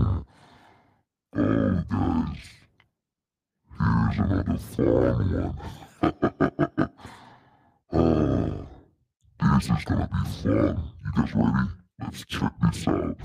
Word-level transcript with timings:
Oh, 0.00 0.24
guys. 1.90 2.38
Here's 3.78 4.18
another 4.18 4.56
fun 4.58 4.86
one. 4.86 6.16
oh, 9.42 9.54
this 9.54 9.64
is 9.70 9.84
gonna 9.84 10.08
be 10.08 10.28
fun. 10.30 10.90
You 11.04 11.12
guys 11.16 11.34
ready? 11.34 11.68
Let's 12.00 12.24
check 12.24 12.52
this 12.62 12.88
out. 12.88 13.16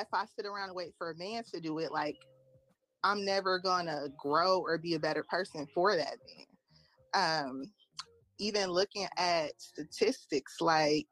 if 0.00 0.06
I 0.12 0.24
sit 0.36 0.46
around 0.46 0.68
and 0.68 0.76
wait 0.76 0.94
for 0.96 1.10
a 1.10 1.16
man 1.16 1.42
to 1.52 1.60
do 1.60 1.78
it, 1.78 1.90
like 1.90 2.16
I'm 3.02 3.24
never 3.24 3.58
gonna 3.58 4.08
grow 4.16 4.60
or 4.60 4.78
be 4.78 4.94
a 4.94 5.00
better 5.00 5.24
person 5.28 5.66
for 5.74 5.96
that 5.96 6.18
man. 6.26 6.46
Um, 7.14 7.72
even 8.38 8.70
looking 8.70 9.06
at 9.16 9.52
statistics 9.60 10.60
like 10.60 11.06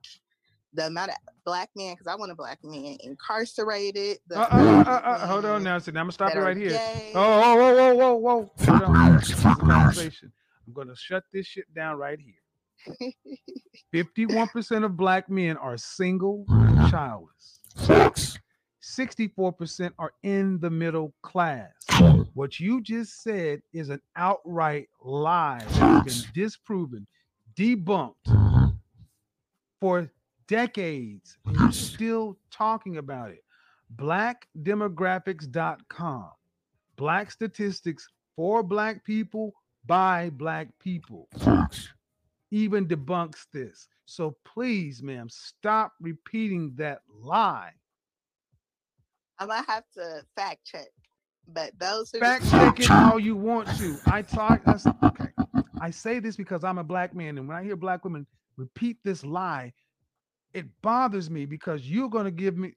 the 0.73 0.87
amount 0.87 1.11
of 1.11 1.17
black 1.45 1.71
men, 1.77 1.95
because 1.95 2.07
I 2.07 2.15
want 2.17 2.33
a 2.33 2.35
black 2.35 2.59
man 2.63 2.97
incarcerated. 3.01 4.19
Uh, 4.35 4.39
uh, 4.39 4.41
uh, 4.41 4.91
uh, 4.91 4.91
uh 4.91 5.27
hold 5.27 5.45
on 5.45 5.63
now. 5.63 5.79
So 5.79 5.91
now 5.93 6.01
I'm 6.01 6.07
gonna 6.07 6.13
stop 6.13 6.35
you 6.35 6.41
right 6.41 6.57
here. 6.57 6.71
Gay. 6.71 7.13
Oh, 7.15 7.41
whoa, 7.41 7.57
whoa, 7.57 7.95
whoa, 7.95 7.95
whoa, 7.95 8.15
whoa. 8.15 8.53
Hold 8.67 8.83
on. 8.83 9.21
conversation. 9.59 10.33
I'm 10.67 10.73
gonna 10.73 10.97
shut 10.97 11.25
this 11.33 11.47
shit 11.47 11.73
down 11.75 11.97
right 11.97 12.19
here. 12.19 12.35
51% 13.95 14.85
of 14.85 14.97
black 14.97 15.29
men 15.31 15.57
are 15.57 15.77
single 15.77 16.45
and 16.49 16.91
childless. 16.91 17.61
64% 18.87 19.91
are 19.99 20.13
in 20.23 20.61
the 20.61 20.71
middle 20.71 21.13
class. 21.23 21.73
What 22.35 22.61
you 22.61 22.81
just 22.81 23.21
said 23.23 23.61
is 23.73 23.89
an 23.89 24.01
outright 24.15 24.89
lie 25.03 25.65
that's 25.79 26.23
been 26.23 26.31
disproven, 26.35 27.05
debunked 27.57 28.15
for 29.81 30.09
decades. 30.47 31.37
And 31.47 31.57
you're 31.57 31.73
still 31.73 32.39
talking 32.51 32.99
about 32.99 33.31
it. 33.31 33.43
Blackdemographics.com. 33.97 36.31
Black 36.97 37.33
statistics 37.33 38.09
for 38.37 38.63
black 38.63 39.05
people 39.05 39.55
by 39.87 40.31
black 40.31 40.69
people. 40.79 41.29
Even 42.53 42.87
debunks 42.87 43.47
this. 43.53 43.89
So 44.05 44.37
please, 44.45 45.03
ma'am, 45.03 45.29
stop 45.29 45.95
repeating 46.01 46.73
that 46.77 47.01
lie. 47.21 47.73
I 49.39 49.47
might 49.47 49.65
have 49.67 49.85
to 49.95 50.23
fact 50.35 50.65
check, 50.65 50.89
but 51.49 51.73
those 51.79 52.11
who 52.11 52.19
fact 52.21 52.49
check 52.51 52.81
it 52.81 52.91
all 52.91 53.19
you 53.19 53.37
want 53.37 53.69
to. 53.79 53.99
I 54.07 54.23
talk. 54.23 54.63
I, 54.67 54.79
okay. 55.07 55.29
I 55.81 55.91
say 55.91 56.19
this 56.19 56.37
because 56.37 56.65
I'm 56.65 56.79
a 56.79 56.85
black 56.85 57.15
man, 57.15 57.39
and 57.39 57.47
when 57.47 57.57
I 57.57 57.63
hear 57.63 57.77
black 57.77 58.05
women 58.05 58.27
repeat 58.57 58.99
this 59.05 59.25
lie, 59.25 59.73
it 60.55 60.67
bothers 60.83 61.29
me 61.29 61.45
because 61.45 61.89
you're 61.89 62.09
going 62.09 62.25
to 62.25 62.31
give 62.31 62.57
me 62.57 62.73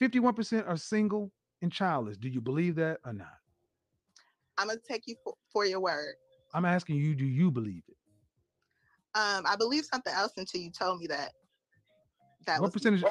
51% 0.00 0.66
are 0.66 0.76
single 0.76 1.30
and 1.60 1.70
childless. 1.70 2.16
Do 2.16 2.28
you 2.28 2.40
believe 2.40 2.74
that 2.76 2.98
or 3.04 3.12
not? 3.12 3.28
I'm 4.58 4.68
gonna 4.68 4.80
take 4.88 5.04
you 5.06 5.16
for, 5.24 5.34
for 5.52 5.64
your 5.64 5.80
word. 5.80 6.14
I'm 6.54 6.64
asking 6.64 6.96
you, 6.96 7.14
do 7.14 7.24
you 7.24 7.50
believe 7.50 7.82
it? 7.88 7.96
Um, 9.14 9.44
I 9.46 9.56
believe 9.56 9.84
something 9.84 10.12
else 10.12 10.32
until 10.36 10.60
you 10.60 10.70
told 10.70 11.00
me 11.00 11.06
that. 11.08 11.32
That 12.46 12.60
what 12.60 12.72
percentage? 12.72 13.04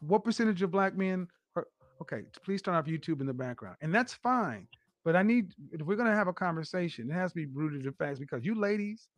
What 0.00 0.24
percentage 0.24 0.62
of 0.62 0.70
black 0.70 0.96
men 0.96 1.28
okay, 2.02 2.22
please 2.44 2.60
turn 2.60 2.74
off 2.74 2.86
YouTube 2.86 3.20
in 3.20 3.26
the 3.26 3.32
background. 3.32 3.76
And 3.80 3.94
that's 3.94 4.12
fine. 4.12 4.66
But 5.04 5.16
I 5.16 5.22
need, 5.22 5.52
if 5.72 5.82
we're 5.82 5.96
going 5.96 6.10
to 6.10 6.14
have 6.14 6.28
a 6.28 6.32
conversation, 6.32 7.10
it 7.10 7.14
has 7.14 7.32
to 7.32 7.36
be 7.36 7.46
rooted 7.46 7.86
in 7.86 7.92
facts 7.92 8.18
because 8.18 8.44
you 8.44 8.54
ladies 8.54 9.08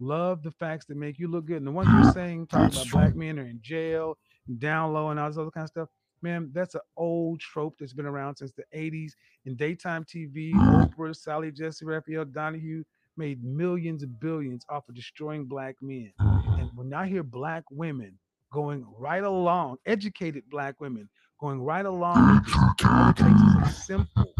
love 0.00 0.42
the 0.42 0.50
facts 0.50 0.86
that 0.86 0.96
make 0.96 1.18
you 1.18 1.28
look 1.28 1.46
good. 1.46 1.58
And 1.58 1.66
the 1.66 1.72
ones 1.72 1.88
you're 1.92 2.12
saying, 2.14 2.46
talking 2.46 2.76
about 2.76 2.90
black 2.90 3.16
men 3.16 3.38
are 3.38 3.46
in 3.46 3.60
jail, 3.62 4.16
down 4.58 4.92
low, 4.92 5.10
and 5.10 5.18
all 5.18 5.28
this 5.28 5.38
other 5.38 5.50
kind 5.50 5.64
of 5.64 5.70
stuff, 5.70 5.88
man, 6.22 6.50
that's 6.52 6.74
an 6.74 6.80
old 6.96 7.40
trope 7.40 7.76
that's 7.78 7.92
been 7.92 8.06
around 8.06 8.36
since 8.36 8.52
the 8.52 8.64
80s. 8.74 9.12
In 9.46 9.56
daytime 9.56 10.04
TV, 10.04 10.52
Oprah, 10.54 11.16
Sally 11.16 11.50
Jessy, 11.50 11.84
Raphael 11.84 12.24
Donahue 12.24 12.84
made 13.16 13.42
millions 13.44 14.02
and 14.02 14.18
billions 14.20 14.64
off 14.68 14.88
of 14.88 14.94
destroying 14.94 15.44
black 15.44 15.76
men. 15.80 16.12
Uh-huh. 16.20 16.56
And 16.58 16.70
when 16.74 16.92
I 16.92 17.06
hear 17.06 17.22
black 17.22 17.64
women 17.70 18.18
going 18.52 18.84
right 18.98 19.22
along, 19.22 19.76
educated 19.86 20.44
black 20.50 20.80
women 20.80 21.08
going 21.38 21.60
right 21.60 21.86
along 21.86 22.34
with 22.34 22.46
this. 22.46 22.86
All 22.86 23.10
it 23.10 23.16
takes 23.16 23.68
a 23.68 23.82
simple 23.82 24.34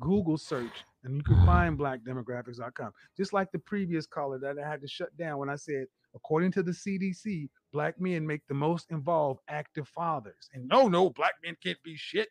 Google 0.00 0.38
search, 0.38 0.84
and 1.04 1.16
you 1.16 1.22
can 1.22 1.44
find 1.44 1.78
blackdemographics.com. 1.78 2.92
Just 3.16 3.32
like 3.32 3.50
the 3.52 3.58
previous 3.58 4.06
caller 4.06 4.38
that 4.38 4.56
I 4.58 4.68
had 4.68 4.80
to 4.82 4.88
shut 4.88 5.16
down 5.16 5.38
when 5.38 5.50
I 5.50 5.56
said, 5.56 5.86
according 6.14 6.52
to 6.52 6.62
the 6.62 6.72
CDC, 6.72 7.48
black 7.72 8.00
men 8.00 8.26
make 8.26 8.46
the 8.48 8.54
most 8.54 8.90
involved 8.90 9.40
active 9.48 9.88
fathers. 9.88 10.48
And 10.54 10.66
no, 10.68 10.88
no, 10.88 11.10
black 11.10 11.34
men 11.44 11.56
can't 11.62 11.82
be 11.82 11.96
shit. 11.96 12.28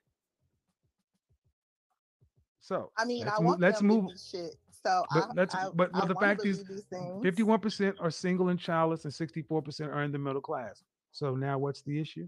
So 2.59 2.91
I 2.97 3.05
mean, 3.05 3.25
let's 3.25 3.39
I 3.39 3.43
move, 3.43 3.59
let's 3.59 3.81
move. 3.81 4.11
shit. 4.29 4.55
So 4.83 5.05
but 5.13 5.23
I, 5.23 5.31
let's 5.35 5.55
I, 5.55 5.69
but, 5.73 5.91
but 5.91 6.07
the 6.07 6.15
fact 6.15 6.45
is 6.45 6.63
51% 6.91 7.93
are 7.99 8.11
single 8.11 8.49
and 8.49 8.59
childless 8.59 9.05
and 9.05 9.13
64% 9.13 9.87
are 9.87 10.03
in 10.03 10.11
the 10.11 10.19
middle 10.19 10.41
class. 10.41 10.83
So 11.11 11.35
now 11.35 11.57
what's 11.57 11.81
the 11.81 11.99
issue? 11.99 12.27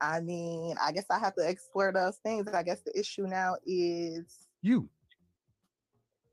I 0.00 0.20
mean, 0.20 0.76
I 0.82 0.92
guess 0.92 1.06
I 1.10 1.18
have 1.18 1.34
to 1.34 1.48
explore 1.48 1.92
those 1.92 2.16
things. 2.18 2.48
I 2.48 2.62
guess 2.62 2.80
the 2.82 2.98
issue 2.98 3.26
now 3.26 3.56
is 3.66 4.46
you, 4.62 4.88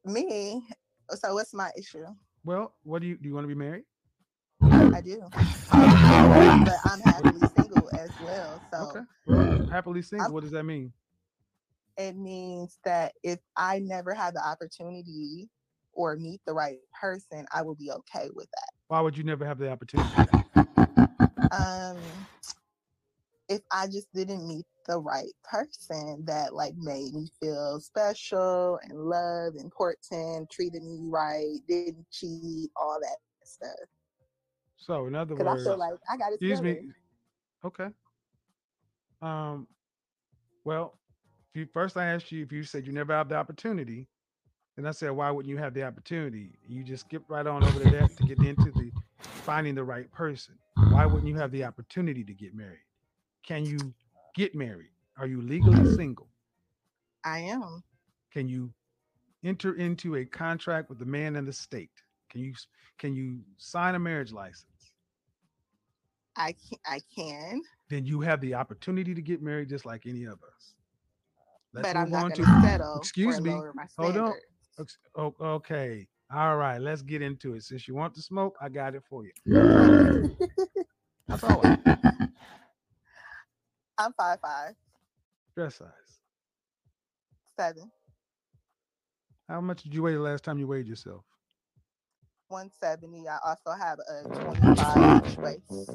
me. 0.06 0.68
So 1.12 1.34
what's 1.36 1.54
my 1.54 1.72
issue? 1.78 2.06
Well, 2.44 2.74
what 2.84 3.02
do 3.02 3.08
you 3.08 3.18
do? 3.18 3.30
You 3.30 3.36
want 3.36 3.44
to 3.44 3.50
be 3.50 3.56
married? 3.56 3.84
I 4.62 5.02
do, 5.02 5.22
but 5.72 6.78
I'm 6.86 7.02
happily 7.02 7.42
single 7.56 7.90
as 7.94 8.12
well. 8.20 8.62
So 8.74 8.90
okay, 8.90 9.06
well, 9.26 9.68
happily 9.70 10.02
single. 10.02 10.28
I'm, 10.28 10.34
what 10.34 10.44
does 10.44 10.52
that 10.52 10.64
mean? 10.64 10.94
It 11.98 12.16
means 12.16 12.80
that 12.86 13.14
if 13.24 13.40
I 13.56 13.80
never 13.80 14.14
have 14.14 14.34
the 14.34 14.46
opportunity 14.46 15.50
or 15.94 16.16
meet 16.16 16.42
the 16.46 16.54
right 16.54 16.78
person, 17.00 17.46
I 17.54 17.64
will 17.64 17.76
be 17.76 17.92
okay 17.92 18.30
with 18.34 18.48
that. 18.52 18.70
Why 18.88 19.02
would 19.02 19.18
you 19.18 19.24
never 19.24 19.46
have 19.46 19.58
the 19.58 19.70
opportunity? 19.72 20.10
Um, 21.52 21.98
if 23.50 23.62
I 23.72 23.88
just 23.88 24.08
didn't 24.14 24.48
meet 24.48 24.66
the 24.88 25.00
right 25.00 25.32
person 25.44 26.24
that 26.26 26.54
like 26.54 26.74
made 26.78 27.14
me 27.14 27.30
feel 27.42 27.80
special 27.80 28.80
and 28.84 28.94
loved, 28.98 29.58
important, 29.58 30.50
treated 30.50 30.84
me 30.84 31.00
right, 31.04 31.58
didn't 31.68 32.06
cheat, 32.12 32.70
all 32.76 33.00
that 33.02 33.18
stuff. 33.44 33.72
So 34.78 35.08
in 35.08 35.16
other 35.16 35.36
words, 35.36 35.62
I 35.62 35.64
feel 35.64 35.78
like 35.78 35.94
I 36.10 36.18
got 36.18 36.32
it. 36.32 36.36
Excuse 36.36 36.60
together. 36.60 36.82
me. 36.82 36.92
Okay. 37.66 37.88
Um. 39.22 39.68
Well, 40.64 40.98
if 41.54 41.60
you 41.60 41.68
first 41.74 41.98
I 41.98 42.06
asked 42.06 42.32
you 42.32 42.44
if 42.44 42.52
you 42.52 42.64
said 42.64 42.86
you 42.86 42.94
never 42.94 43.14
have 43.14 43.30
the 43.30 43.36
opportunity, 43.36 44.08
and 44.78 44.88
I 44.88 44.92
said 44.92 45.12
why 45.12 45.32
wouldn't 45.32 45.50
you 45.50 45.58
have 45.58 45.74
the 45.74 45.84
opportunity? 45.84 46.60
You 46.68 46.84
just 46.84 47.06
skipped 47.06 47.30
right 47.30 47.48
on 47.48 47.64
over 47.64 47.84
to 47.84 47.90
that 47.90 48.16
to 48.18 48.24
get 48.24 48.40
into 48.40 48.72
the 48.72 48.92
finding 49.20 49.76
the 49.76 49.84
right 49.84 50.12
person. 50.12 50.56
Why 50.76 51.06
wouldn't 51.06 51.28
you 51.28 51.36
have 51.38 51.52
the 51.52 51.64
opportunity 51.64 52.24
to 52.24 52.34
get 52.34 52.54
married? 52.54 52.80
Can 53.48 53.66
you 53.66 53.94
get 54.36 54.54
married? 54.54 54.92
Are 55.18 55.26
you 55.26 55.42
legally 55.42 55.96
single? 55.96 56.28
I 57.24 57.40
am. 57.40 57.82
Can 58.32 58.50
you 58.50 58.72
enter 59.44 59.76
into 59.76 60.18
a 60.18 60.26
contract 60.26 60.90
with 60.90 61.00
the 61.00 61.06
man 61.06 61.38
and 61.38 61.48
the 61.48 61.54
state? 61.54 61.90
Can 62.30 62.42
you 62.42 62.54
can 63.00 63.16
you 63.16 63.40
sign 63.58 63.96
a 63.96 64.00
marriage 64.00 64.34
license? 64.34 64.66
I 66.36 66.54
can, 66.54 66.78
I 66.86 67.00
can. 67.16 67.62
Then 67.90 68.06
you 68.06 68.20
have 68.22 68.42
the 68.42 68.54
opportunity 68.54 69.16
to 69.16 69.22
get 69.22 69.42
married 69.42 69.70
just 69.70 69.86
like 69.86 70.06
any 70.06 70.26
of 70.26 70.34
us. 70.44 70.74
Let's 71.74 71.88
but 71.88 71.98
I'm 71.98 72.12
not 72.12 72.34
going 72.34 72.46
to 72.46 72.62
settle. 72.62 72.98
Excuse 72.98 73.40
me. 73.42 73.58
Hold 73.98 74.18
on. 74.18 74.34
Oh, 75.16 75.34
okay. 75.42 76.08
All 76.34 76.58
right. 76.58 76.80
Let's 76.80 77.02
get 77.02 77.22
into 77.22 77.56
it. 77.56 77.64
Since 77.64 77.88
you 77.88 77.96
want 77.96 78.14
to 78.16 78.22
smoke, 78.22 78.56
I 78.62 78.70
got 78.70 78.94
it 78.94 79.04
for 79.10 79.24
you. 79.26 80.36
That's 81.28 81.44
all. 81.44 81.64
I'm 83.98 84.14
five 84.14 84.40
five. 84.42 84.74
Dress 85.56 85.76
size. 85.76 85.88
Seven. 87.60 87.92
How 89.50 89.62
much 89.62 89.84
did 89.84 89.94
you 89.94 90.04
weigh 90.04 90.14
the 90.14 90.20
last 90.20 90.44
time 90.44 90.60
you 90.60 90.68
weighed 90.68 90.88
yourself? 90.88 91.24
170. 92.50 93.28
I 93.28 93.38
also 93.46 93.72
have 93.72 94.00
a 94.00 94.24
25 94.30 95.26
inch 95.26 95.38
waist. 95.38 95.92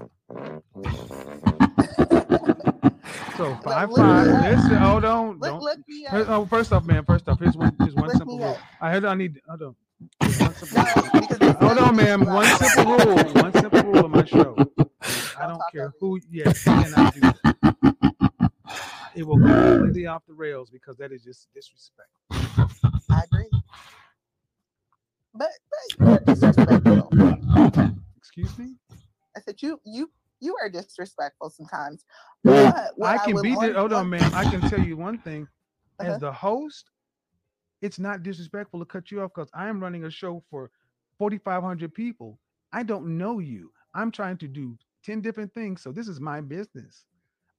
so 3.37 3.55
five 3.65 3.89
look, 3.91 3.99
five. 3.99 4.27
Look, 4.27 4.43
Listen, 4.43 4.77
hold 4.77 5.05
on. 5.05 5.39
Look, 5.39 5.41
don't. 5.41 5.63
Look 5.63 5.79
oh, 6.29 6.47
first 6.47 6.73
off, 6.73 6.85
man. 6.85 7.05
First 7.05 7.29
off, 7.29 7.39
here's 7.39 7.57
one. 7.57 7.75
Here's 7.79 7.95
one 7.95 8.11
simple 8.11 8.39
rule. 8.39 8.59
I 8.81 8.91
had. 8.91 9.05
I 9.05 9.15
need. 9.15 9.41
Hold 9.49 9.63
on. 9.63 9.77
No, 10.75 11.53
hold 11.61 11.79
on, 11.79 11.97
ma'am. 11.97 12.25
One 12.25 12.47
simple 12.57 12.97
rule. 12.97 13.33
One 13.35 13.53
simple 13.53 13.83
rule 13.83 14.05
of 14.05 14.11
my 14.11 14.25
show. 14.25 14.57
I 15.39 15.47
don't 15.47 15.63
care 15.73 15.93
who. 15.99 16.21
Yes, 16.31 16.63
cannot 16.63 17.15
do 17.15 17.21
that 17.21 17.73
it 19.15 19.27
will 19.27 19.37
go 19.37 19.47
completely 19.77 20.07
off 20.07 20.23
the 20.27 20.35
rails 20.35 20.71
because 20.71 20.97
that 20.99 21.13
is 21.13 21.23
just 21.23 21.49
disrespect. 21.55 22.09
I 23.11 23.25
agree. 23.25 23.51
But, 25.35 25.51
but 25.99 26.27
disrespectful. 26.27 27.11
Excuse 28.17 28.59
me. 28.59 28.75
I 29.37 29.41
said 29.41 29.57
you 29.63 29.81
you 29.85 30.11
you 30.41 30.55
are 30.61 30.69
disrespectful 30.69 31.51
sometimes. 31.51 32.05
I 32.47 33.19
can 33.19 33.39
I 33.39 33.43
be. 33.43 33.55
Di- 33.55 33.73
hold 33.73 33.93
on, 33.93 34.11
man. 34.11 34.23
I 34.35 34.45
can 34.51 34.61
tell 34.69 34.81
you 34.81 34.97
one 34.97 35.19
thing. 35.19 35.49
Uh-huh. 35.99 36.13
As 36.13 36.21
the 36.21 36.33
host, 36.33 36.91
it's 37.83 37.99
not 37.99 38.23
disrespectful 38.23 38.81
to 38.81 38.87
cut 38.87 39.11
you 39.11 39.21
off 39.21 39.33
because 39.35 39.51
I 39.53 39.69
am 39.69 39.81
running 39.81 40.05
a 40.05 40.11
show 40.11 40.43
for 40.49 40.71
4,500 41.19 41.93
people. 41.93 42.39
I 42.73 42.83
don't 42.85 43.19
know 43.19 43.41
you. 43.41 43.71
I'm 43.95 44.11
trying 44.11 44.39
to 44.39 44.49
do 44.49 44.79
10 45.05 45.21
different 45.21 45.53
things. 45.53 45.83
So 45.83 45.93
this 45.93 46.09
is 46.09 46.21
my 46.21 46.41
business. 46.41 47.05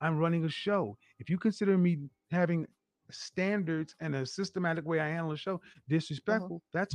I'm 0.02 0.18
running 0.18 0.46
a 0.46 0.50
show. 0.50 0.98
If 1.20 1.30
you 1.30 1.38
consider 1.38 1.78
me 1.78 2.00
having 2.32 2.66
standards 3.12 3.96
and 4.00 4.16
a 4.16 4.26
systematic 4.26 4.86
way 4.86 5.00
I 5.00 5.10
handle 5.10 5.34
a 5.34 5.38
show 5.38 5.58
mm-hmm. 5.58 5.96
disrespectful, 5.96 6.62
mm-hmm. 6.76 6.78
that's 6.78 6.94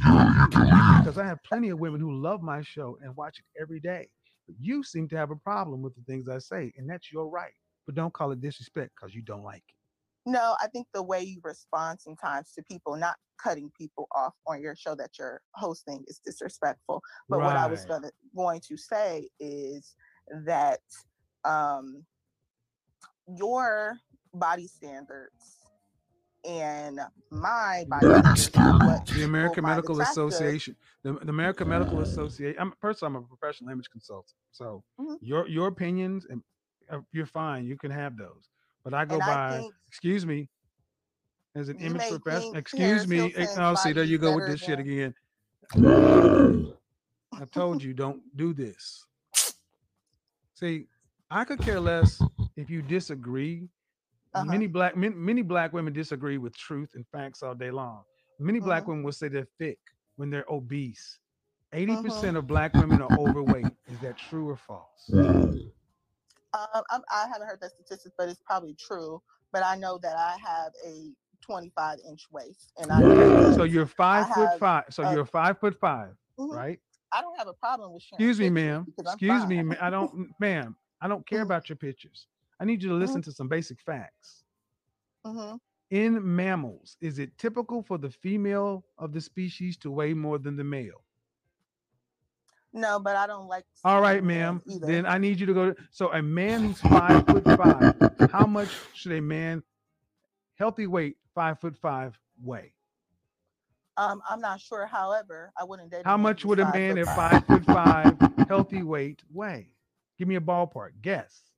because 1.01 1.19
I 1.19 1.27
have 1.27 1.43
plenty 1.45 1.69
of 1.69 1.79
women 1.79 2.01
who 2.01 2.21
love 2.21 2.43
my 2.43 2.63
show 2.63 2.99
and 3.03 3.15
watch 3.17 3.39
it 3.39 3.61
every 3.61 3.81
day. 3.81 4.09
But 4.47 4.57
you 4.59 4.83
seem 4.83 5.09
to 5.09 5.17
have 5.17 5.31
a 5.31 5.37
problem 5.37 5.83
with 5.83 5.95
the 5.95 6.03
things 6.03 6.29
I 6.29 6.39
say, 6.39 6.73
and 6.77 6.89
that's 6.89 7.13
your 7.13 7.29
right. 7.29 7.53
But 7.87 7.95
don't 7.95 8.13
call 8.13 8.33
it 8.33 8.41
disrespect 8.41 8.93
because 8.97 9.15
you 9.15 9.23
don't 9.23 9.45
like 9.45 9.63
it. 9.69 9.78
No, 10.29 10.57
I 10.61 10.67
think 10.67 10.87
the 10.93 11.03
way 11.03 11.23
you 11.23 11.41
respond 11.43 12.01
sometimes 12.01 12.53
to 12.53 12.63
people 12.63 12.97
not 12.97 13.17
cutting 13.43 13.71
people 13.79 14.09
off 14.15 14.35
on 14.47 14.61
your 14.61 14.77
show 14.77 14.95
that 14.95 15.13
you're 15.19 15.41
hosting 15.55 16.05
is 16.07 16.21
disrespectful. 16.23 17.01
But 17.31 17.39
right. 17.39 17.47
what 17.47 17.57
I 17.57 17.67
was 17.67 17.87
gonna, 17.87 18.11
going 18.37 18.61
to 18.69 18.77
say 18.77 19.29
is 19.41 19.95
that 20.45 20.81
um, 21.45 22.05
your 23.27 23.97
body 24.35 24.67
standards 24.67 25.59
and 26.45 27.01
my 27.31 27.87
body 27.89 28.07
standards. 28.39 29.11
the 29.13 29.25
American 29.25 29.65
Medical 29.65 29.99
Association, 30.03 30.77
the, 31.03 31.15
the 31.15 31.31
American 31.31 31.69
Medical 31.69 32.01
Association. 32.01 32.61
I'm 32.61 32.75
personally, 32.83 33.17
I'm 33.17 33.25
a 33.25 33.27
professional 33.27 33.71
image 33.71 33.89
consultant, 33.91 34.37
so 34.53 34.85
mm-hmm. 35.01 35.15
your 35.23 35.49
your 35.49 35.69
opinions 35.69 36.27
and 36.29 36.43
uh, 36.91 36.99
you're 37.13 37.27
fine. 37.27 37.65
You 37.65 37.77
can 37.77 37.91
have 37.91 38.17
those, 38.17 38.51
but 38.89 38.97
I 38.97 39.05
go 39.05 39.17
and 39.17 39.21
by. 39.21 39.59
I 39.59 39.69
excuse 39.87 40.25
me, 40.25 40.49
as 41.55 41.69
an 41.69 41.79
image 41.79 42.09
professional. 42.09 42.57
Excuse 42.57 43.07
me. 43.07 43.35
Oh, 43.59 43.75
see, 43.75 43.93
there 43.93 44.05
you 44.05 44.17
go 44.17 44.35
with 44.35 44.47
this 44.47 44.65
than... 44.65 44.69
shit 44.69 44.79
again. 44.79 45.15
I 47.35 47.45
told 47.53 47.83
you, 47.83 47.93
don't 47.93 48.23
do 48.37 48.55
this. 48.55 49.05
See, 50.55 50.87
I 51.31 51.45
could 51.45 51.61
care 51.61 51.81
less 51.81 52.21
if 52.57 52.71
you 52.71 52.81
disagree 52.81 53.69
uh-huh. 54.35 54.45
Many 54.45 54.67
black 54.67 54.97
many, 54.97 55.15
many, 55.15 55.43
black 55.43 55.73
women 55.73 55.93
disagree 55.93 56.37
with 56.39 56.57
truth 56.57 56.91
and 56.95 57.05
facts 57.11 57.43
all 57.43 57.55
day 57.55 57.71
long. 57.71 58.03
Many 58.39 58.61
black 58.61 58.83
uh-huh. 58.83 58.91
women 58.91 59.05
will 59.05 59.13
say 59.13 59.29
they're 59.29 59.49
thick 59.59 59.79
when 60.17 60.29
they're 60.29 60.45
obese. 60.51 61.19
80% 61.75 61.91
uh-huh. 61.91 62.03
percent 62.03 62.37
of 62.37 62.47
black 62.47 62.75
women 62.75 63.01
are 63.01 63.19
overweight. 63.19 63.67
Is 63.91 63.99
that 64.01 64.19
true 64.19 64.51
or 64.51 64.57
false? 64.57 65.11
Um, 66.55 66.83
I, 66.91 66.99
I 67.13 67.27
haven't 67.33 67.49
heard 67.49 67.61
that 67.61 67.73
statistic, 67.73 68.13
but 68.17 68.29
it's 68.29 68.41
probably 68.45 68.75
true. 68.75 69.21
But 69.53 69.65
I 69.65 69.77
know 69.77 69.99
that 70.03 70.17
I 70.17 70.37
have 70.45 70.73
a 70.87 71.13
25 71.43 71.99
inch 72.09 72.27
waist, 72.31 72.73
and 72.79 72.91
I. 72.91 73.01
So 73.55 73.65
you're 73.65 73.87
five 73.87 74.27
I 74.31 74.35
foot 74.35 74.59
five. 74.59 74.85
So 74.91 75.03
a, 75.05 75.15
you're 75.15 75.25
five 75.25 75.59
foot 75.59 75.79
5 75.81 76.09
mm-hmm. 76.39 76.55
right? 76.55 76.79
I 77.13 77.23
don't 77.23 77.39
have 77.39 77.49
a 77.49 77.55
problem 77.55 77.93
with. 77.93 78.03
Excuse 78.11 78.39
me, 78.39 78.51
ma'am. 78.51 78.87
Excuse 78.99 79.47
me, 79.47 79.63
I 79.81 79.91
don't, 79.91 80.29
ma'am. 80.41 80.77
I 81.01 81.09
don't 81.09 81.27
care 81.27 81.39
mm-hmm. 81.39 81.47
about 81.47 81.69
your 81.69 81.77
pictures. 81.77 82.27
I 82.61 82.65
need 82.65 82.83
you 82.83 82.89
to 82.91 82.95
listen 82.95 83.21
mm-hmm. 83.21 83.31
to 83.31 83.37
some 83.37 83.49
basic 83.49 83.81
facts. 83.81 84.45
Mm-hmm. 85.27 85.57
In 85.91 86.37
mammals, 86.37 86.97
is 87.01 87.19
it 87.19 87.37
typical 87.39 87.83
for 87.83 87.97
the 87.97 88.11
female 88.11 88.85
of 88.99 89.13
the 89.13 89.21
species 89.21 89.77
to 89.79 89.91
weigh 89.91 90.13
more 90.13 90.39
than 90.39 90.57
the 90.57 90.65
male? 90.65 91.03
No, 92.79 93.01
but 93.01 93.17
I 93.17 93.27
don't 93.27 93.49
like. 93.49 93.65
All 93.85 94.01
right, 94.01 94.23
ma'am. 94.23 94.63
Then 94.67 95.07
I 95.07 95.19
need 95.19 95.41
you 95.41 95.47
to 95.47 95.55
go. 95.55 95.73
To, 95.73 95.77
so 95.91 96.13
a 96.13 96.23
man 96.23 96.65
who's 96.65 96.81
five 96.81 97.27
foot 97.27 97.45
five, 97.45 98.31
how 98.33 98.47
much 98.47 98.69
should 98.95 99.13
a 99.13 99.21
man, 99.21 99.63
healthy 100.57 100.87
weight, 100.87 101.17
five 101.35 101.61
foot 101.61 101.77
five, 101.77 102.19
weigh? 102.43 102.73
Um, 103.97 104.23
I'm 104.29 104.41
not 104.41 104.61
sure. 104.61 104.87
However, 104.87 105.53
I 105.59 105.65
wouldn't 105.65 105.91
date. 105.91 106.03
How 106.05 106.17
much 106.17 106.45
would 106.45 106.61
a 106.61 106.73
man 106.73 106.99
at 106.99 107.07
five 107.07 107.45
foot 107.47 107.65
five, 107.65 108.17
healthy 108.49 108.83
weight, 108.83 109.23
weigh? 109.33 109.71
Give 110.19 110.29
me 110.29 110.37
a 110.37 110.41
ballpark. 110.41 110.91
Guess 111.03 111.49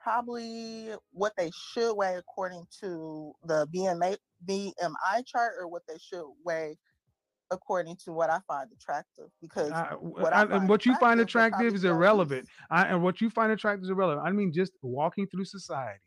probably 0.00 0.88
what 1.12 1.32
they 1.36 1.50
should 1.72 1.94
weigh 1.94 2.16
according 2.16 2.66
to 2.80 3.32
the 3.44 3.66
BMA 3.74 4.16
BMI 4.48 5.26
chart, 5.26 5.52
or 5.58 5.68
what 5.68 5.82
they 5.86 5.98
should 5.98 6.24
weigh 6.44 6.76
according 7.50 7.96
to 8.04 8.12
what 8.12 8.30
I 8.30 8.38
find 8.46 8.68
attractive. 8.72 9.26
Because 9.40 9.72
uh, 9.72 9.96
what, 10.00 10.32
I, 10.32 10.42
I 10.42 10.58
what 10.64 10.86
you 10.86 10.94
find 10.96 11.20
attractive 11.20 11.74
is 11.74 11.84
irrelevant. 11.84 12.48
I, 12.70 12.84
and 12.86 13.02
what 13.02 13.20
you 13.20 13.30
find 13.30 13.52
attractive 13.52 13.84
is 13.84 13.90
irrelevant. 13.90 14.26
I 14.26 14.32
mean, 14.32 14.52
just 14.52 14.72
walking 14.82 15.26
through 15.26 15.44
society. 15.44 16.00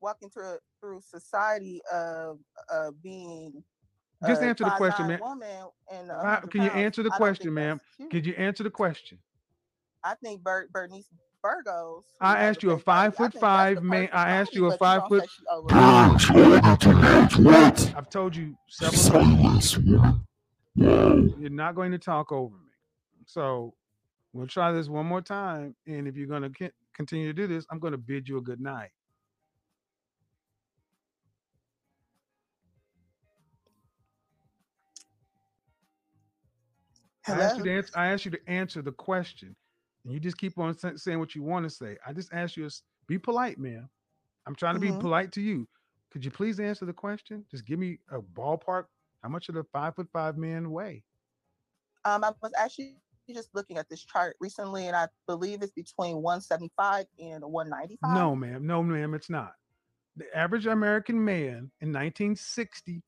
Walking 0.00 0.30
through 0.30 0.58
through 0.80 1.00
society 1.00 1.80
of 1.92 2.38
uh, 2.72 2.90
being. 3.02 3.62
Just 4.26 4.42
answer 4.42 4.64
the 4.64 4.70
question, 4.70 5.08
man. 5.08 5.20
Can 6.50 6.62
you 6.62 6.70
answer 6.70 7.02
the 7.02 7.10
question, 7.10 7.54
ma'am? 7.54 7.80
Could 8.10 8.26
you 8.26 8.34
answer 8.34 8.62
the 8.62 8.70
question? 8.70 9.18
I 10.04 10.14
think 10.16 10.42
Ber- 10.42 10.68
Bernice 10.72 11.08
Virgos. 11.42 12.02
I 12.20 12.38
asked 12.44 12.62
you 12.62 12.70
a 12.70 12.78
five 12.78 13.16
foot 13.16 13.34
five 13.34 13.82
man. 13.82 14.08
I 14.12 14.30
asked 14.30 14.54
you 14.54 14.70
a 14.70 14.76
five 14.76 15.02
foot. 15.08 15.28
I've 17.94 18.10
told 18.10 18.36
you 18.36 18.56
several 18.68 19.24
times. 19.40 19.76
You're 20.76 21.50
not 21.50 21.74
going 21.74 21.90
to 21.92 21.98
talk 21.98 22.30
over 22.32 22.54
me. 22.54 22.72
So 23.26 23.74
we'll 24.32 24.46
try 24.46 24.72
this 24.72 24.88
one 24.88 25.06
more 25.06 25.20
time. 25.20 25.74
And 25.86 26.06
if 26.06 26.16
you're 26.16 26.28
going 26.28 26.52
to 26.52 26.70
continue 26.94 27.26
to 27.26 27.32
do 27.32 27.46
this, 27.46 27.66
I'm 27.70 27.78
going 27.78 27.92
to 27.92 27.98
bid 27.98 28.28
you 28.28 28.38
a 28.38 28.42
good 28.42 28.60
night. 28.60 28.90
I 37.28 37.32
asked, 37.32 37.58
you 37.58 37.64
to 37.64 37.72
answer, 37.72 37.92
I 37.94 38.06
asked 38.08 38.24
you 38.24 38.30
to 38.32 38.40
answer 38.48 38.82
the 38.82 38.92
question 38.92 39.54
and 40.04 40.12
you 40.12 40.20
just 40.20 40.38
keep 40.38 40.58
on 40.58 40.76
saying 40.96 41.18
what 41.18 41.34
you 41.34 41.42
want 41.42 41.64
to 41.64 41.70
say. 41.70 41.96
I 42.06 42.12
just 42.12 42.32
ask 42.32 42.56
you, 42.56 42.68
be 43.06 43.18
polite, 43.18 43.58
man. 43.58 43.88
I'm 44.46 44.54
trying 44.54 44.74
to 44.74 44.80
mm-hmm. 44.80 44.96
be 44.96 45.00
polite 45.00 45.32
to 45.32 45.40
you. 45.40 45.68
Could 46.10 46.24
you 46.24 46.30
please 46.30 46.60
answer 46.60 46.84
the 46.84 46.92
question? 46.92 47.44
Just 47.50 47.66
give 47.66 47.78
me 47.78 47.98
a 48.10 48.20
ballpark. 48.20 48.84
How 49.22 49.28
much 49.28 49.48
of 49.48 49.54
the 49.54 49.64
five 49.72 49.94
foot 49.94 50.08
five 50.12 50.36
men 50.36 50.70
weigh? 50.70 51.04
Um, 52.04 52.24
I 52.24 52.32
was 52.42 52.52
actually 52.58 52.96
just 53.32 53.50
looking 53.54 53.78
at 53.78 53.88
this 53.88 54.04
chart 54.04 54.36
recently, 54.40 54.88
and 54.88 54.96
I 54.96 55.06
believe 55.26 55.62
it's 55.62 55.72
between 55.72 56.16
175 56.16 57.06
and 57.18 57.44
195. 57.44 58.14
No, 58.14 58.34
ma'am. 58.34 58.66
No, 58.66 58.82
ma'am, 58.82 59.14
it's 59.14 59.30
not. 59.30 59.52
The 60.16 60.26
average 60.36 60.66
American 60.66 61.24
man 61.24 61.70
in 61.80 61.92
1960 61.92 63.02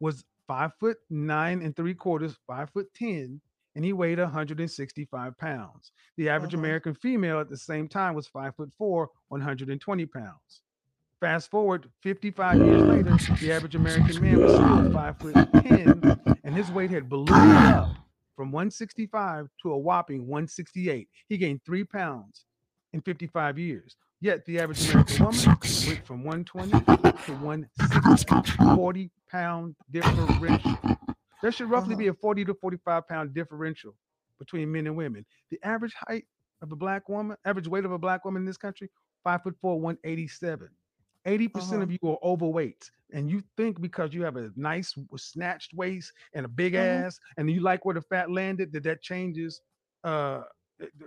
was 0.00 0.24
five 0.46 0.72
foot 0.80 0.98
nine 1.08 1.62
and 1.62 1.74
three 1.74 1.94
quarters, 1.94 2.36
five 2.46 2.68
foot 2.70 2.92
ten, 2.94 3.40
and 3.74 3.84
he 3.84 3.92
weighed 3.92 4.18
165 4.18 5.38
pounds. 5.38 5.92
The 6.16 6.28
average 6.28 6.54
uh-huh. 6.54 6.62
American 6.62 6.94
female 6.94 7.40
at 7.40 7.48
the 7.48 7.56
same 7.56 7.88
time 7.88 8.14
was 8.14 8.26
five 8.26 8.54
foot 8.56 8.70
four, 8.76 9.10
120 9.28 10.06
pounds. 10.06 10.62
Fast 11.20 11.50
forward 11.50 11.88
55 12.02 12.56
years 12.58 12.82
later, 12.82 13.16
the 13.40 13.52
average 13.52 13.76
American 13.76 14.20
man 14.20 14.40
was 14.40 14.54
still 14.54 14.92
five 14.92 15.16
foot 15.18 15.34
10, 15.52 16.36
and 16.44 16.54
his 16.54 16.70
weight 16.70 16.90
had 16.90 17.08
ballooned 17.08 17.30
up 17.30 17.94
from 18.34 18.50
165 18.50 19.46
to 19.62 19.72
a 19.72 19.78
whopping 19.78 20.26
168. 20.26 21.08
He 21.28 21.36
gained 21.36 21.60
three 21.64 21.84
pounds 21.84 22.44
in 22.92 23.00
55 23.00 23.58
years. 23.58 23.96
Yet 24.20 24.44
the 24.46 24.60
average 24.60 24.88
American 24.90 25.24
woman 25.24 25.46
went 25.86 26.06
from 26.06 26.24
120 26.24 26.70
to 26.70 27.32
160, 27.32 28.42
40 28.74 29.10
pound 29.28 29.76
differential. 29.90 30.76
There 31.42 31.52
should 31.52 31.68
roughly 31.68 31.94
uh-huh. 31.94 31.98
be 31.98 32.08
a 32.08 32.14
40 32.14 32.44
to 32.46 32.54
45 32.54 33.08
pound 33.08 33.34
differential 33.34 33.94
between 34.38 34.70
men 34.70 34.86
and 34.86 34.96
women. 34.96 35.24
The 35.50 35.58
average 35.62 35.94
height 36.06 36.24
of 36.62 36.72
a 36.72 36.76
black 36.76 37.08
woman, 37.08 37.36
average 37.44 37.68
weight 37.68 37.84
of 37.84 37.92
a 37.92 37.98
black 37.98 38.24
woman 38.24 38.42
in 38.42 38.46
this 38.46 38.56
country, 38.56 38.88
five 39.24 39.42
foot 39.42 39.56
four, 39.60 39.80
187. 39.80 40.68
80% 41.26 41.56
uh-huh. 41.56 41.80
of 41.80 41.92
you 41.92 41.98
are 42.04 42.18
overweight. 42.22 42.90
And 43.12 43.30
you 43.30 43.42
think 43.56 43.80
because 43.80 44.14
you 44.14 44.22
have 44.22 44.36
a 44.36 44.50
nice 44.56 44.94
snatched 45.16 45.74
waist 45.74 46.12
and 46.34 46.46
a 46.46 46.48
big 46.48 46.74
uh-huh. 46.74 47.06
ass, 47.06 47.20
and 47.36 47.50
you 47.50 47.60
like 47.60 47.84
where 47.84 47.94
the 47.94 48.02
fat 48.02 48.30
landed, 48.30 48.72
that 48.72 48.84
that 48.84 49.02
changes 49.02 49.60
uh 50.04 50.42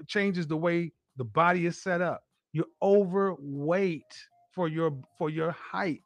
changes 0.07 0.47
the 0.47 0.55
way 0.55 0.91
the 1.17 1.23
body 1.23 1.65
is 1.65 1.81
set 1.81 2.01
up. 2.01 2.23
You're 2.53 2.65
overweight 2.81 4.13
for 4.51 4.67
your 4.67 4.97
for 5.17 5.29
your 5.29 5.51
height. 5.51 6.03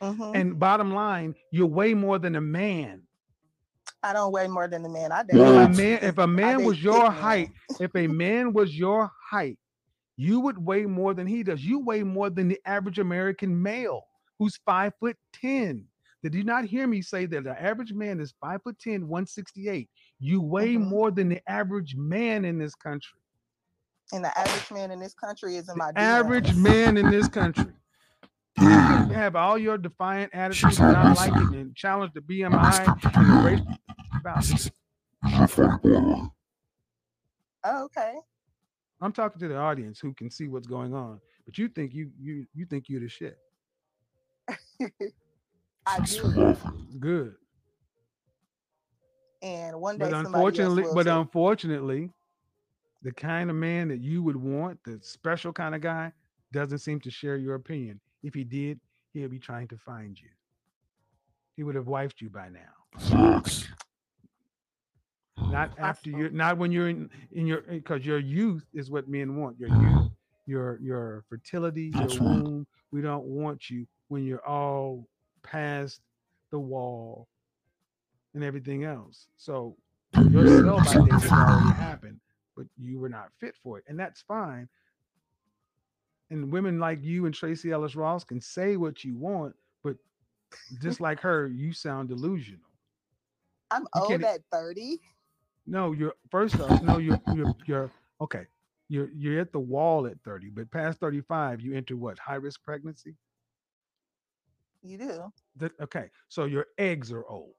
Uh-huh. 0.00 0.32
And 0.34 0.58
bottom 0.58 0.92
line, 0.92 1.34
you're 1.52 1.66
way 1.66 1.94
more 1.94 2.18
than 2.18 2.34
a 2.34 2.40
man. 2.40 3.02
I 4.02 4.12
don't 4.12 4.32
weigh 4.32 4.48
more 4.48 4.68
than 4.68 4.84
a 4.84 4.88
man. 4.88 5.12
I 5.12 5.22
If 5.28 5.34
a 5.34 5.68
man, 5.68 5.98
if 6.02 6.18
a 6.18 6.26
man 6.26 6.64
was 6.64 6.82
your 6.82 7.10
height, 7.10 7.50
if 7.80 7.94
a 7.94 8.06
man 8.06 8.52
was 8.52 8.76
your 8.76 9.10
height, 9.30 9.58
you 10.16 10.40
would 10.40 10.58
weigh 10.58 10.86
more 10.86 11.14
than 11.14 11.26
he 11.26 11.42
does. 11.42 11.64
You 11.64 11.78
weigh 11.80 12.02
more 12.02 12.30
than 12.30 12.48
the 12.48 12.60
average 12.66 12.98
American 12.98 13.60
male 13.62 14.02
who's 14.38 14.58
five 14.66 14.92
foot 15.00 15.16
ten. 15.32 15.86
Did 16.22 16.34
you 16.34 16.44
not 16.44 16.64
hear 16.64 16.86
me 16.86 17.02
say 17.02 17.26
that 17.26 17.44
the 17.44 17.60
average 17.60 17.92
man 17.92 18.20
is 18.20 18.32
five 18.40 18.62
foot 18.62 18.78
10, 18.78 19.08
168? 19.08 19.90
You 20.20 20.40
weigh 20.40 20.74
mm-hmm. 20.74 20.84
more 20.84 21.10
than 21.10 21.28
the 21.28 21.40
average 21.48 21.96
man 21.96 22.44
in 22.44 22.58
this 22.58 22.76
country. 22.76 23.18
And 24.12 24.24
the 24.24 24.38
average 24.38 24.70
man 24.70 24.90
in 24.92 25.00
this 25.00 25.14
country 25.14 25.56
is 25.56 25.68
in 25.68 25.76
my 25.76 25.90
average 25.96 26.54
man 26.54 26.96
in 26.96 27.10
this 27.10 27.28
country. 27.28 27.66
You 28.58 28.68
can 28.68 29.10
have 29.10 29.34
all 29.34 29.56
your 29.56 29.78
defiant 29.78 30.34
attitudes 30.34 30.78
and 30.78 30.92
not 30.92 31.16
like 31.16 31.32
it 31.32 31.56
and 31.56 31.74
challenge 31.74 32.12
the 32.12 32.20
BMI 32.20 32.86
and 33.16 33.26
the 33.26 33.50
race 33.50 33.78
Oh, 37.64 37.84
okay. 37.84 38.14
I'm 39.00 39.12
talking 39.12 39.40
to 39.40 39.48
the 39.48 39.56
audience 39.56 40.00
who 40.00 40.12
can 40.14 40.30
see 40.30 40.48
what's 40.48 40.66
going 40.66 40.94
on, 40.94 41.20
but 41.44 41.58
you 41.58 41.68
think 41.68 41.94
you 41.94 42.10
you 42.20 42.46
you 42.54 42.66
think 42.66 42.88
you're 42.88 43.00
the 43.00 43.08
shit. 43.08 43.38
I 45.86 46.00
do. 46.00 46.56
Good. 46.98 47.34
And 49.42 49.80
one 49.80 49.98
day, 49.98 50.10
but 50.10 50.14
unfortunately, 50.14 50.84
but 50.94 51.04
too. 51.04 51.10
unfortunately, 51.10 52.10
the 53.02 53.12
kind 53.12 53.50
of 53.50 53.56
man 53.56 53.88
that 53.88 54.00
you 54.00 54.22
would 54.22 54.36
want, 54.36 54.78
the 54.84 54.98
special 55.02 55.52
kind 55.52 55.74
of 55.74 55.80
guy, 55.80 56.12
doesn't 56.52 56.78
seem 56.78 57.00
to 57.00 57.10
share 57.10 57.36
your 57.36 57.56
opinion. 57.56 58.00
If 58.22 58.34
he 58.34 58.44
did, 58.44 58.78
he'd 59.12 59.30
be 59.30 59.40
trying 59.40 59.66
to 59.68 59.76
find 59.76 60.18
you. 60.20 60.28
He 61.56 61.64
would 61.64 61.74
have 61.74 61.86
wifed 61.86 62.20
you 62.20 62.30
by 62.30 62.48
now. 62.48 63.42
Not 65.52 65.72
after 65.78 66.10
you, 66.10 66.30
not 66.30 66.56
when 66.56 66.72
you're 66.72 66.88
in, 66.88 67.10
in 67.32 67.46
your 67.46 67.58
eh, 67.68 67.74
because 67.74 68.06
your 68.06 68.18
youth 68.18 68.64
is 68.72 68.90
what 68.90 69.08
men 69.08 69.36
want. 69.36 69.58
Your 69.60 69.68
mm-hmm. 69.68 69.98
youth, 69.98 70.12
your 70.46 70.78
your 70.80 71.24
fertility, 71.28 71.92
your 71.94 72.08
womb. 72.20 72.66
We 72.90 73.02
don't 73.02 73.24
want 73.24 73.70
you 73.70 73.86
when 74.08 74.24
you're 74.24 74.46
all 74.46 75.06
past 75.42 76.00
the 76.50 76.58
wall 76.58 77.28
and 78.34 78.42
everything 78.42 78.84
else. 78.84 79.26
So 79.36 79.76
your 80.30 80.46
sell 80.46 80.78
by 80.78 80.84
date 80.84 81.12
has 81.12 81.30
already 81.30 81.74
happened, 81.76 82.20
but 82.56 82.66
you 82.78 82.98
were 82.98 83.08
not 83.08 83.28
fit 83.38 83.54
for 83.62 83.78
it, 83.78 83.84
and 83.88 83.98
that's 83.98 84.22
fine. 84.22 84.68
And 86.30 86.50
women 86.50 86.78
like 86.78 87.02
you 87.02 87.26
and 87.26 87.34
Tracee 87.34 87.72
Ellis 87.72 87.94
Ross 87.94 88.24
can 88.24 88.40
say 88.40 88.76
what 88.76 89.04
you 89.04 89.16
want, 89.16 89.54
but 89.84 89.96
just 90.80 90.98
like 90.98 91.20
her, 91.20 91.46
you 91.48 91.74
sound 91.74 92.08
delusional. 92.08 92.60
I'm 93.70 93.82
you 93.94 94.00
old 94.02 94.24
at 94.24 94.40
30. 94.50 94.98
No, 95.66 95.92
you're 95.92 96.14
first 96.30 96.58
off, 96.60 96.82
no, 96.82 96.98
you're 96.98 97.20
you're 97.34 97.54
you're 97.66 97.90
okay. 98.20 98.46
You're 98.88 99.10
you're 99.14 99.40
at 99.40 99.52
the 99.52 99.60
wall 99.60 100.06
at 100.06 100.20
30, 100.24 100.50
but 100.50 100.70
past 100.70 100.98
35, 101.00 101.60
you 101.60 101.74
enter 101.74 101.96
what 101.96 102.18
high 102.18 102.34
risk 102.34 102.62
pregnancy? 102.62 103.16
You 104.82 104.98
do. 104.98 105.32
Okay, 105.80 106.10
so 106.28 106.44
your 106.44 106.66
eggs 106.78 107.12
are 107.12 107.24
old. 107.28 107.54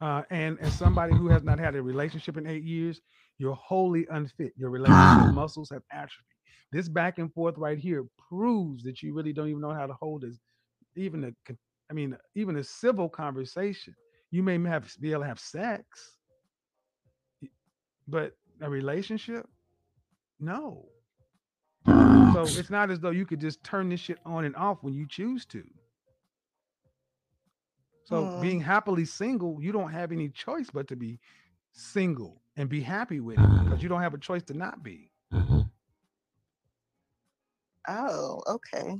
Uh, 0.00 0.22
and 0.30 0.58
as 0.60 0.74
somebody 0.74 1.14
who 1.14 1.28
has 1.28 1.42
not 1.42 1.58
had 1.58 1.74
a 1.74 1.82
relationship 1.82 2.36
in 2.36 2.46
eight 2.46 2.64
years, 2.64 3.00
you're 3.38 3.54
wholly 3.54 4.06
unfit. 4.10 4.52
Your 4.56 4.70
relationship 4.70 5.26
muscles 5.26 5.70
have 5.70 5.82
atrophy. 5.90 6.22
This 6.72 6.88
back 6.88 7.18
and 7.18 7.32
forth 7.32 7.56
right 7.56 7.78
here 7.78 8.04
proves 8.28 8.84
that 8.84 9.02
you 9.02 9.14
really 9.14 9.32
don't 9.32 9.48
even 9.48 9.60
know 9.62 9.72
how 9.72 9.86
to 9.86 9.94
hold 9.94 10.22
this, 10.22 10.38
even 10.96 11.24
a, 11.24 11.52
I 11.90 11.94
mean, 11.94 12.16
even 12.34 12.56
a 12.56 12.64
civil 12.64 13.08
conversation. 13.08 13.94
You 14.36 14.42
may 14.42 14.58
have 14.68 14.94
be 15.00 15.12
able 15.12 15.22
to 15.22 15.28
have 15.28 15.40
sex, 15.40 16.18
but 18.06 18.36
a 18.60 18.68
relationship, 18.68 19.48
no. 20.38 20.90
So 21.86 22.42
it's 22.46 22.68
not 22.68 22.90
as 22.90 23.00
though 23.00 23.12
you 23.12 23.24
could 23.24 23.40
just 23.40 23.64
turn 23.64 23.88
this 23.88 24.00
shit 24.00 24.18
on 24.26 24.44
and 24.44 24.54
off 24.54 24.82
when 24.82 24.92
you 24.92 25.06
choose 25.08 25.46
to. 25.46 25.64
So 28.04 28.24
mm. 28.24 28.42
being 28.42 28.60
happily 28.60 29.06
single, 29.06 29.56
you 29.58 29.72
don't 29.72 29.90
have 29.90 30.12
any 30.12 30.28
choice 30.28 30.68
but 30.70 30.86
to 30.88 30.96
be 30.96 31.18
single 31.72 32.42
and 32.58 32.68
be 32.68 32.82
happy 32.82 33.20
with 33.20 33.38
it 33.38 33.64
because 33.64 33.82
you 33.82 33.88
don't 33.88 34.02
have 34.02 34.12
a 34.12 34.18
choice 34.18 34.42
to 34.44 34.54
not 34.54 34.82
be. 34.82 35.10
Mm-hmm. 35.32 35.60
Oh, 37.88 38.42
okay. 38.48 38.96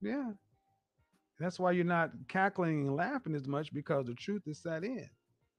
Yeah. 0.00 0.30
That's 1.38 1.58
why 1.58 1.72
you're 1.72 1.84
not 1.84 2.10
cackling 2.28 2.86
and 2.86 2.96
laughing 2.96 3.34
as 3.34 3.46
much 3.46 3.72
because 3.72 4.06
the 4.06 4.14
truth 4.14 4.42
is 4.46 4.58
set 4.58 4.84
in. 4.84 5.08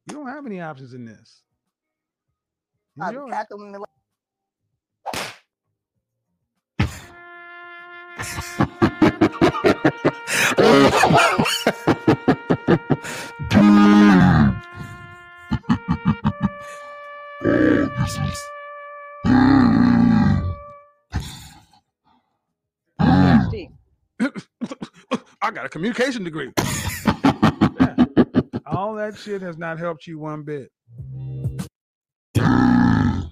You 0.07 0.15
don't 0.15 0.27
have 0.27 0.45
any 0.45 0.59
options 0.59 0.93
in 0.93 1.05
this. 1.05 1.43
I'm 2.99 3.29
cackling 3.29 3.75
and 3.75 3.83
I 25.47 25.51
got 25.51 25.65
a 25.65 25.69
communication 25.69 26.25
degree. 26.25 26.51
yeah. 26.57 28.05
All 28.65 28.95
that 28.95 29.15
shit 29.15 29.41
has 29.41 29.57
not 29.57 29.79
helped 29.79 30.05
you 30.05 30.19
one 30.19 30.43
bit. 30.43 30.69
Ladies, 32.35 33.31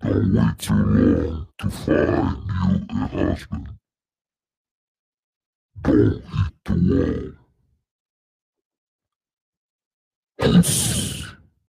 don't 0.00 0.32
wait 0.32 0.58
too 0.58 0.72
long 0.74 1.48
to 1.58 1.68
find 1.68 2.48
you 2.48 2.86
a 2.88 3.06
husband. 3.08 3.68
Don't 5.82 6.24
hit 6.24 6.54
the 6.64 7.34
wall. 10.38 11.05